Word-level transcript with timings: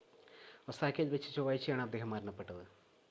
ഒസാക്കയിൽ 0.67 1.09
വച്ച് 1.09 1.29
ചൊവ്വാഴ്ചയാണ് 1.35 1.81
അദ്ദേഹം 1.81 2.09
മരണപ്പെട്ടത് 2.09 2.63